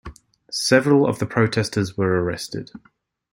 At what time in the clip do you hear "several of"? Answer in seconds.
0.49-1.19